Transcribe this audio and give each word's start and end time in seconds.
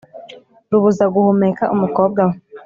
Rubuzaguhumeka 0.71 1.63
umukobwa 1.75 2.21
we 2.27 2.35